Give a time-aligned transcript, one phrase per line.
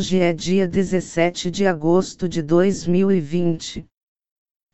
[0.00, 3.84] Hoje é dia 17 de agosto de 2020.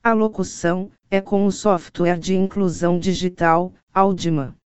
[0.01, 4.57] A locução é com o software de inclusão digital, Audima.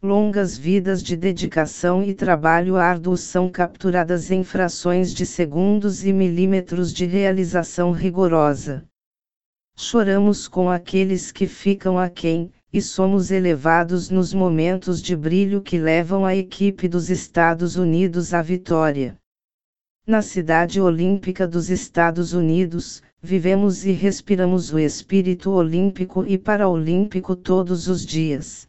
[0.01, 6.93] Longas vidas de dedicação e trabalho árduo são capturadas em frações de segundos e milímetros
[6.93, 8.85] de realização rigorosa.
[9.75, 16.25] Choramos com aqueles que ficam aquém, e somos elevados nos momentos de brilho que levam
[16.25, 19.17] a equipe dos Estados Unidos à vitória.
[20.07, 27.89] Na cidade olímpica dos Estados Unidos, vivemos e respiramos o espírito olímpico e paraolímpico todos
[27.89, 28.68] os dias.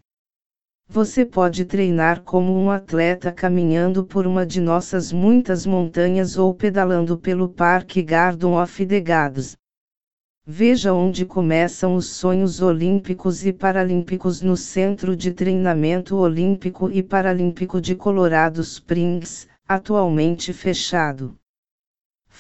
[0.93, 7.17] Você pode treinar como um atleta caminhando por uma de nossas muitas montanhas ou pedalando
[7.17, 9.57] pelo Parque Garden of the Gods.
[10.45, 17.81] Veja onde começam os sonhos olímpicos e paralímpicos no Centro de Treinamento Olímpico e Paralímpico
[17.81, 21.40] de Colorado Springs, atualmente fechado.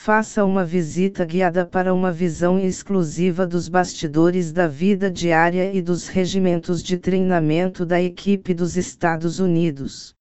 [0.02, 6.08] Faça uma visita guiada para uma visão exclusiva dos bastidores da vida diária e dos
[6.08, 10.14] regimentos de treinamento da equipe dos Estados Unidos.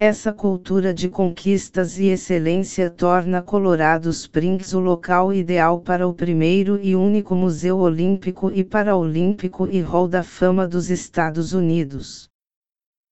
[0.00, 6.80] Essa cultura de conquistas e excelência torna Colorado Springs o local ideal para o primeiro
[6.82, 12.30] e único Museu Olímpico e Paraolímpico e Hall da Fama dos Estados Unidos.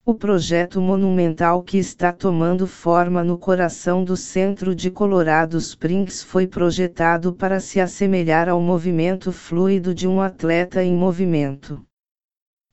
[0.07, 6.47] O projeto monumental que está tomando forma no coração do centro de Colorado Springs foi
[6.47, 11.83] projetado para se assemelhar ao movimento fluido de um atleta em movimento.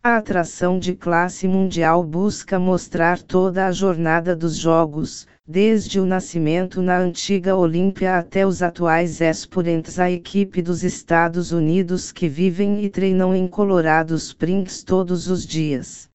[0.03, 6.81] A atração de classe mundial busca mostrar toda a jornada dos Jogos, desde o nascimento
[6.81, 12.89] na antiga Olímpia até os atuais expoentes à equipe dos Estados Unidos que vivem e
[12.89, 16.10] treinam em Colorado Springs todos os dias.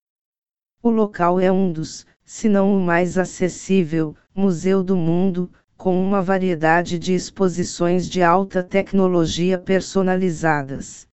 [0.87, 6.23] O local é um dos, se não o mais acessível, museu do mundo, com uma
[6.23, 11.09] variedade de exposições de alta tecnologia personalizadas.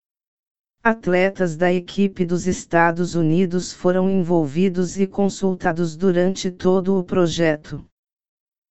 [0.84, 7.84] Atletas da equipe dos Estados Unidos foram envolvidos e consultados durante todo o projeto.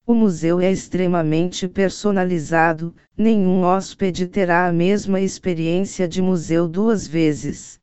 [0.07, 7.82] O museu é extremamente personalizado, nenhum hóspede terá a mesma experiência de museu duas vezes.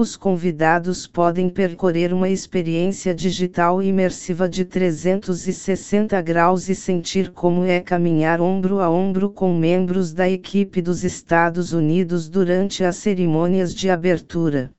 [0.00, 7.80] Os convidados podem percorrer uma experiência digital imersiva de 360 graus e sentir como é
[7.80, 13.90] caminhar ombro a ombro com membros da equipe dos Estados Unidos durante as cerimônias de
[13.90, 14.70] abertura.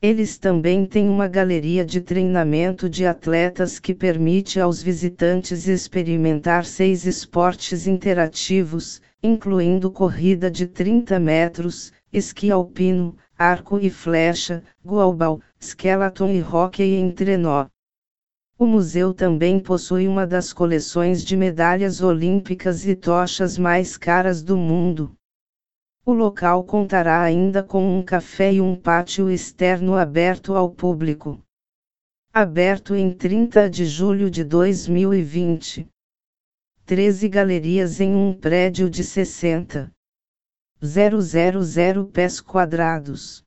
[0.00, 7.04] Eles também têm uma galeria de treinamento de atletas que permite aos visitantes experimentar seis
[7.04, 16.42] esportes interativos, incluindo corrida de 30 metros, esqui alpino, arco e flecha, goalball, skeleton e
[16.42, 17.68] hóquei em trenó.
[18.58, 24.56] O museu também possui uma das coleções de medalhas olímpicas e tochas mais caras do
[24.56, 25.14] mundo.
[26.04, 31.40] O local contará ainda com um café e um pátio externo aberto ao público.
[32.34, 35.86] Aberto em 30 de julho de 2020.
[36.84, 39.92] 13 galerias em um prédio de 60.
[40.80, 43.42] 000 pés quadrados.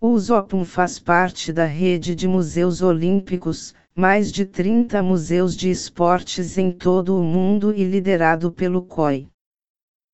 [0.00, 6.56] O USOPUM faz parte da rede de museus olímpicos, mais de 30 museus de esportes
[6.56, 9.26] em todo o mundo e liderado pelo COI.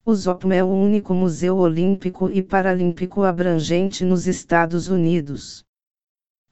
[0.06, 5.62] O ZOPM é o único museu olímpico e paralímpico abrangente nos Estados Unidos.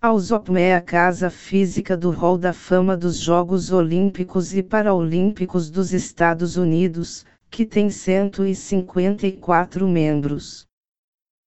[0.03, 5.71] A USOPM é a casa física do Hall da Fama dos Jogos Olímpicos e Paraolímpicos
[5.71, 10.67] dos Estados Unidos, que tem 154 membros.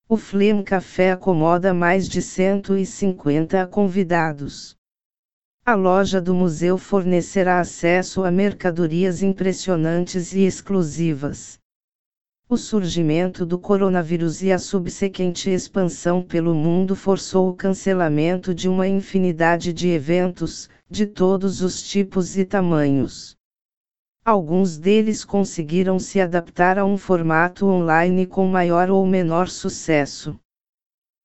[0.09, 4.75] O Flem Café acomoda mais de 150 convidados.
[5.65, 11.57] A loja do museu fornecerá acesso a mercadorias impressionantes e exclusivas.
[12.49, 18.89] O surgimento do coronavírus e a subsequente expansão pelo mundo forçou o cancelamento de uma
[18.89, 23.37] infinidade de eventos, de todos os tipos e tamanhos.
[24.25, 30.39] Alguns deles conseguiram se adaptar a um formato online com maior ou menor sucesso.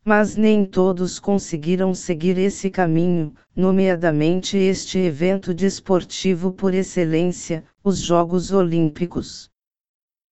[0.04, 8.50] Mas nem todos conseguiram seguir esse caminho, nomeadamente este evento desportivo por excelência, os Jogos
[8.50, 9.48] Olímpicos.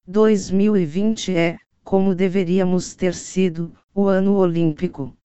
[0.09, 5.17] 2020 é, como deveríamos ter sido, o ano olímpico.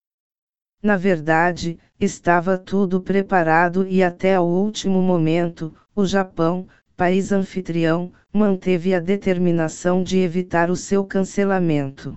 [0.84, 6.68] Na verdade, estava tudo preparado e até ao último momento, o Japão,
[7.01, 12.15] país anfitrião, manteve a determinação de evitar o seu cancelamento.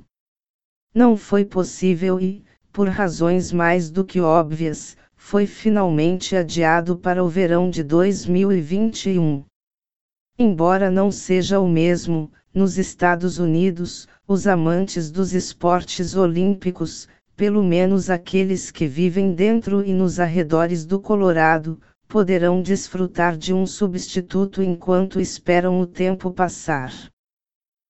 [0.95, 7.29] Não foi possível e, por razões mais do que óbvias, foi finalmente adiado para o
[7.31, 9.47] verão de 2021.
[10.39, 18.11] Embora não seja o mesmo, nos Estados Unidos, os amantes dos esportes olímpicos, pelo menos
[18.11, 21.81] aqueles que vivem dentro e nos arredores do Colorado,
[22.15, 26.93] poderão desfrutar de um substituto enquanto esperam o tempo passar.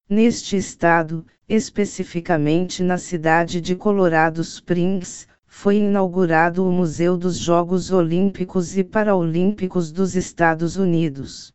[0.08, 8.78] Neste estado, especificamente na cidade de Colorado Springs, foi inaugurado o Museu dos Jogos Olímpicos
[8.78, 11.52] e Paraolímpicos dos Estados Unidos.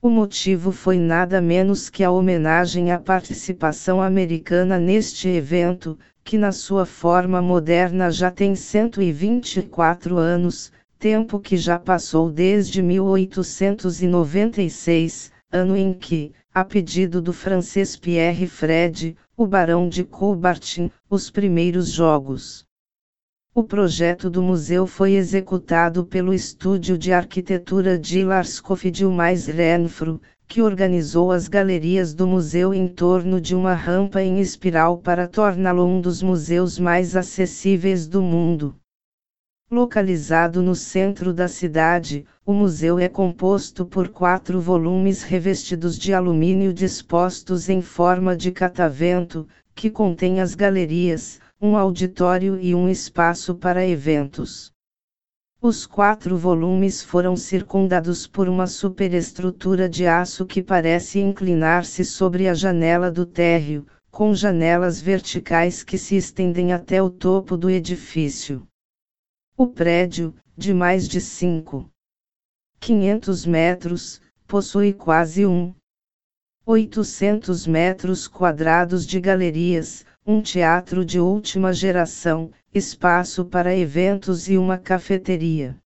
[0.00, 6.50] O motivo foi nada menos que a homenagem à participação americana neste evento, que na
[6.50, 10.72] sua forma moderna já tem 124 anos,
[11.04, 19.14] tempo que já passou desde 1896, ano em que, a pedido do francês Pierre Fred,
[19.36, 22.64] o barão de Coubertin, os primeiros jogos
[23.54, 30.20] o projeto do museu foi executado pelo estúdio de arquitetura de Larscoff de Mais Renfro,
[30.48, 35.86] que organizou as galerias do museu em torno de uma rampa em espiral para torná-lo
[35.86, 38.74] um dos museus mais acessíveis do mundo.
[39.70, 46.72] Localizado no centro da cidade, o museu é composto por quatro volumes revestidos de alumínio
[46.72, 53.86] dispostos em forma de catavento, que contém as galerias, um auditório e um espaço para
[53.86, 54.70] eventos.
[55.62, 62.54] Os quatro volumes foram circundados por uma superestrutura de aço que parece inclinar-se sobre a
[62.54, 68.62] janela do térreo, com janelas verticais que se estendem até o topo do edifício.
[69.56, 71.88] O prédio, de mais de 5.
[72.80, 75.72] 500 metros, possui quase um
[76.66, 84.76] 800 metros quadrados de galerias, um teatro de última geração, espaço para eventos e uma
[84.76, 85.76] cafeteria.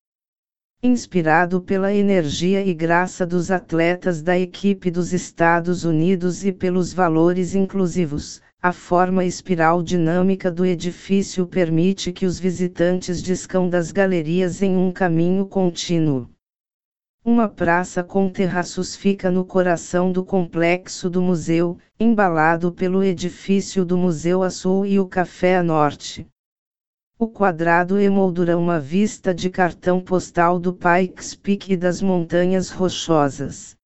[0.83, 7.55] Inspirado pela energia e graça dos atletas da equipe dos Estados Unidos e pelos valores
[7.55, 14.77] inclusivos, a forma espiral dinâmica do edifício permite que os visitantes descam das galerias em
[14.77, 16.29] um caminho contínuo.
[17.25, 23.97] Uma praça com terraços fica no coração do complexo do museu, embalado pelo edifício do
[23.97, 26.27] Museu a Sul e o Café a Norte.
[27.17, 33.77] O quadrado emoldura uma vista de cartão postal do Pikes Peak e das Montanhas Rochosas.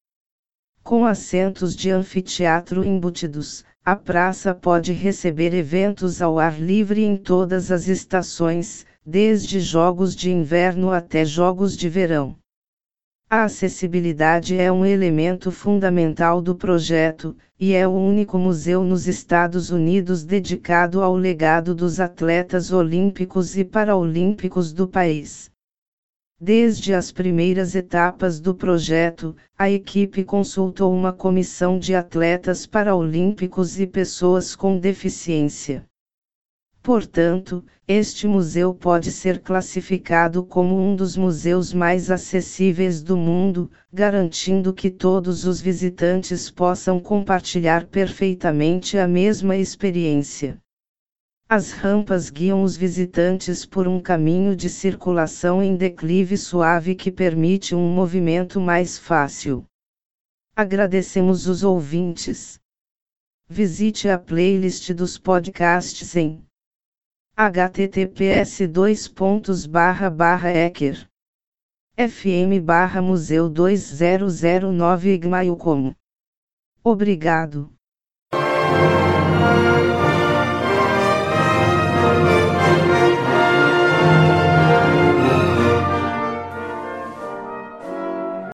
[0.82, 7.72] Com assentos de anfiteatro embutidos, a praça pode receber eventos ao ar livre em todas
[7.72, 12.36] as estações, desde jogos de inverno até jogos de verão.
[13.28, 19.70] A acessibilidade é um elemento fundamental do projeto, e é o único museu nos Estados
[19.70, 25.50] Unidos dedicado ao legado dos atletas olímpicos e paraolímpicos do país.
[26.44, 33.86] Desde as primeiras etapas do projeto, a equipe consultou uma comissão de atletas paraolímpicos e
[33.86, 35.84] pessoas com deficiência.
[36.82, 44.74] Portanto, este museu pode ser classificado como um dos museus mais acessíveis do mundo, garantindo
[44.74, 50.58] que todos os visitantes possam compartilhar perfeitamente a mesma experiência.
[51.54, 57.74] As rampas guiam os visitantes por um caminho de circulação em declive suave que permite
[57.74, 59.62] um movimento mais fácil.
[60.56, 62.58] Agradecemos os ouvintes.
[63.46, 66.42] Visite a playlist dos podcasts em
[67.36, 68.60] https
[70.54, 71.06] ecker
[71.98, 75.94] fm museu 2009 igmail como
[76.82, 77.70] obrigado